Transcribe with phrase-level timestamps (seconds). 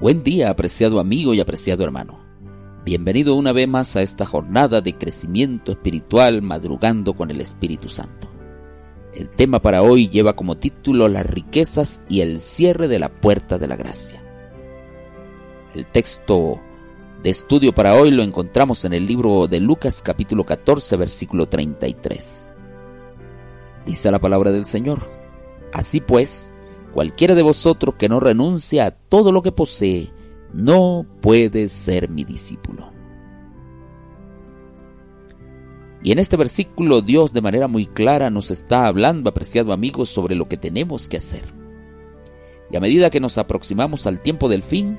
[0.00, 2.20] Buen día, apreciado amigo y apreciado hermano.
[2.84, 8.28] Bienvenido una vez más a esta jornada de crecimiento espiritual madrugando con el Espíritu Santo.
[9.12, 13.58] El tema para hoy lleva como título Las riquezas y el cierre de la puerta
[13.58, 14.22] de la gracia.
[15.74, 16.60] El texto
[17.24, 22.54] de estudio para hoy lo encontramos en el libro de Lucas capítulo 14 versículo 33.
[23.84, 25.10] Dice la palabra del Señor.
[25.72, 26.54] Así pues,
[26.98, 30.10] Cualquiera de vosotros que no renuncia a todo lo que posee,
[30.52, 32.90] no puede ser mi discípulo.
[36.02, 40.34] Y en este versículo Dios de manera muy clara nos está hablando, apreciado amigos, sobre
[40.34, 41.44] lo que tenemos que hacer.
[42.68, 44.98] Y a medida que nos aproximamos al tiempo del fin,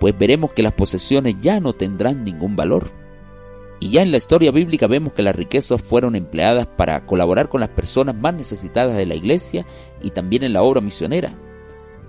[0.00, 2.90] pues veremos que las posesiones ya no tendrán ningún valor.
[3.80, 7.60] Y ya en la historia bíblica vemos que las riquezas fueron empleadas para colaborar con
[7.60, 9.66] las personas más necesitadas de la iglesia
[10.02, 11.34] y también en la obra misionera,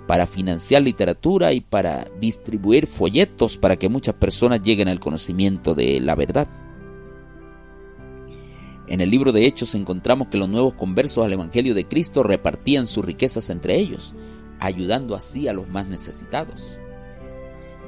[0.06, 6.02] para financiar literatura y para distribuir folletos para que muchas personas lleguen al conocimiento de
[6.02, 6.50] la verdad.
[8.88, 12.86] En el libro de Hechos encontramos que los nuevos conversos al Evangelio de Cristo repartían
[12.86, 14.14] sus riquezas entre ellos,
[14.60, 16.78] ayudando así a los más necesitados.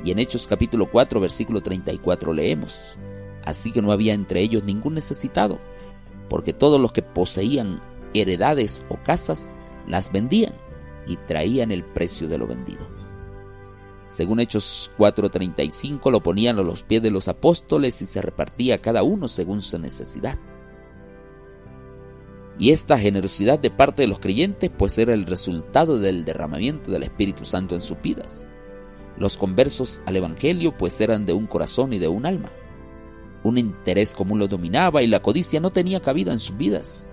[0.05, 2.97] Y en Hechos capítulo 4 versículo 34 leemos,
[3.45, 5.59] Así que no había entre ellos ningún necesitado,
[6.29, 7.81] porque todos los que poseían
[8.13, 9.53] heredades o casas
[9.87, 10.53] las vendían
[11.05, 12.87] y traían el precio de lo vendido.
[14.05, 19.03] Según Hechos 4:35 lo ponían a los pies de los apóstoles y se repartía cada
[19.03, 20.37] uno según su necesidad.
[22.59, 27.03] Y esta generosidad de parte de los creyentes pues era el resultado del derramamiento del
[27.03, 28.47] Espíritu Santo en sus vidas.
[29.17, 32.49] Los conversos al Evangelio pues eran de un corazón y de un alma.
[33.43, 37.09] Un interés común lo dominaba y la codicia no tenía cabida en sus vidas.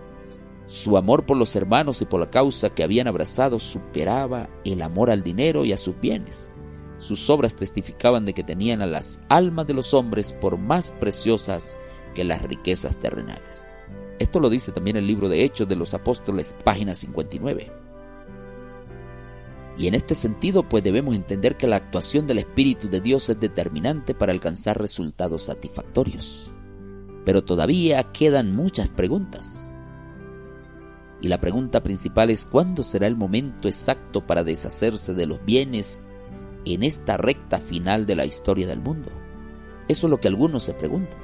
[0.67, 5.11] Su amor por los hermanos y por la causa que habían abrazado superaba el amor
[5.11, 6.53] al dinero y a sus bienes.
[6.99, 11.79] Sus obras testificaban de que tenían a las almas de los hombres por más preciosas
[12.15, 13.75] que las riquezas terrenales.
[14.21, 17.90] Esto lo dice también el libro de Hechos de los Apóstoles, página 59.
[19.81, 23.41] Y en este sentido, pues debemos entender que la actuación del Espíritu de Dios es
[23.41, 26.53] determinante para alcanzar resultados satisfactorios.
[27.25, 29.71] Pero todavía quedan muchas preguntas.
[31.23, 36.03] Y la pregunta principal es ¿cuándo será el momento exacto para deshacerse de los bienes
[36.67, 39.11] en esta recta final de la historia del mundo?
[39.89, 41.19] Eso es lo que algunos se preguntan.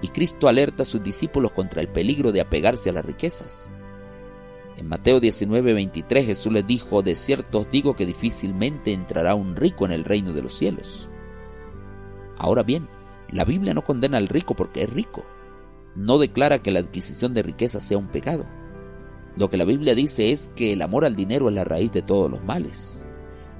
[0.00, 3.76] Y Cristo alerta a sus discípulos contra el peligro de apegarse a las riquezas.
[4.76, 9.56] En Mateo 19, 23 Jesús les dijo, de cierto os digo que difícilmente entrará un
[9.56, 11.08] rico en el reino de los cielos.
[12.36, 12.88] Ahora bien,
[13.30, 15.24] la Biblia no condena al rico porque es rico.
[15.94, 18.44] No declara que la adquisición de riqueza sea un pecado.
[19.36, 22.02] Lo que la Biblia dice es que el amor al dinero es la raíz de
[22.02, 23.02] todos los males.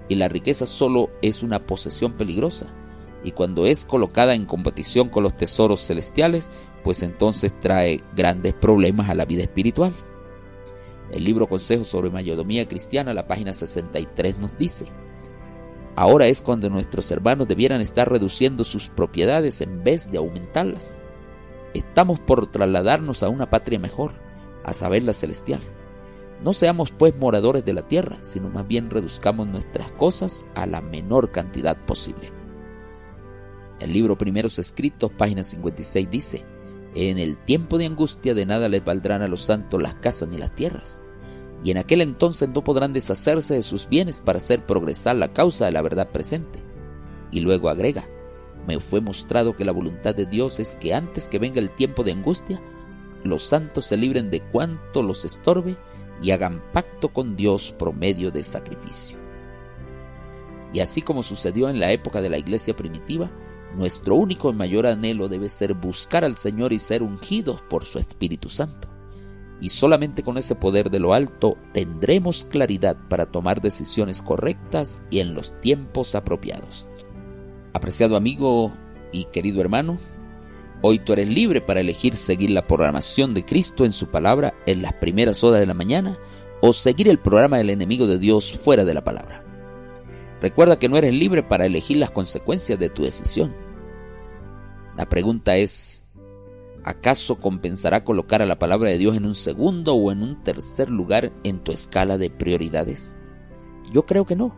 [0.09, 2.75] Y la riqueza solo es una posesión peligrosa.
[3.25, 6.51] Y cuando es colocada en competición con los tesoros celestiales,
[6.85, 9.95] pues entonces trae grandes problemas a la vida espiritual.
[11.11, 14.87] El libro Consejos sobre Mayordomía Cristiana, la página 63, nos dice,
[15.95, 21.07] Ahora es cuando nuestros hermanos debieran estar reduciendo sus propiedades en vez de aumentarlas.
[21.73, 24.13] Estamos por trasladarnos a una patria mejor,
[24.63, 25.61] a saber la celestial.
[26.43, 30.83] No seamos pues moradores de la tierra, sino más bien reduzcamos nuestras cosas a la
[30.83, 32.31] menor cantidad posible.
[33.81, 36.45] El libro Primeros Escritos, página 56, dice,
[36.97, 40.39] en el tiempo de angustia de nada les valdrán a los santos las casas ni
[40.39, 41.07] las tierras.
[41.63, 45.67] Y en aquel entonces no podrán deshacerse de sus bienes para hacer progresar la causa
[45.67, 46.59] de la verdad presente.
[47.31, 48.09] Y luego agrega,
[48.67, 52.03] me fue mostrado que la voluntad de Dios es que antes que venga el tiempo
[52.03, 52.63] de angustia,
[53.25, 55.77] los santos se libren de cuanto los estorbe
[56.23, 59.19] y hagan pacto con Dios por medio de sacrificio.
[60.73, 63.31] Y así como sucedió en la época de la iglesia primitiva,
[63.77, 67.99] nuestro único y mayor anhelo debe ser buscar al Señor y ser ungidos por su
[67.99, 68.89] Espíritu Santo.
[69.61, 75.21] Y solamente con ese poder de lo alto tendremos claridad para tomar decisiones correctas y
[75.21, 76.89] en los tiempos apropiados.
[77.73, 78.73] Apreciado amigo
[79.13, 79.99] y querido hermano,
[80.81, 84.83] hoy tú eres libre para elegir seguir la programación de Cristo en su palabra en
[84.83, 86.19] las primeras horas de la mañana
[86.63, 89.43] o seguir el programa del enemigo de Dios fuera de la palabra.
[90.41, 93.66] Recuerda que no eres libre para elegir las consecuencias de tu decisión.
[94.97, 96.07] La pregunta es,
[96.83, 100.91] ¿acaso compensará colocar a la palabra de Dios en un segundo o en un tercer
[100.91, 103.21] lugar en tu escala de prioridades?
[103.93, 104.55] Yo creo que no.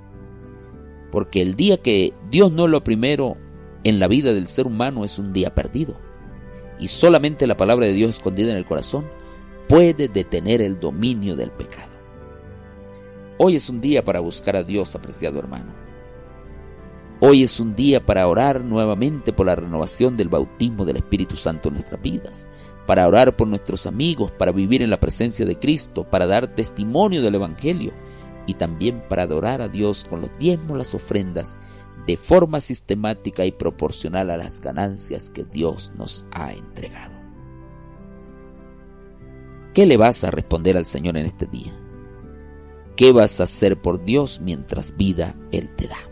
[1.11, 3.37] Porque el día que Dios no lo primero
[3.83, 5.97] en la vida del ser humano es un día perdido.
[6.79, 9.07] Y solamente la palabra de Dios escondida en el corazón
[9.69, 11.93] puede detener el dominio del pecado.
[13.39, 15.88] Hoy es un día para buscar a Dios, apreciado hermano.
[17.21, 21.69] Hoy es un día para orar nuevamente por la renovación del bautismo del Espíritu Santo
[21.69, 22.49] en nuestras vidas,
[22.87, 27.21] para orar por nuestros amigos, para vivir en la presencia de Cristo, para dar testimonio
[27.21, 27.93] del Evangelio
[28.47, 31.61] y también para adorar a Dios con los diezmos, las ofrendas,
[32.07, 37.19] de forma sistemática y proporcional a las ganancias que Dios nos ha entregado.
[39.75, 41.73] ¿Qué le vas a responder al Señor en este día?
[42.95, 46.08] ¿Qué vas a hacer por Dios mientras vida Él te da?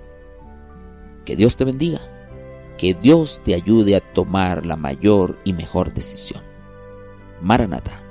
[1.26, 2.00] Que Dios te bendiga.
[2.78, 6.43] Que Dios te ayude a tomar la mayor y mejor decisión.
[7.43, 8.02] Maranata.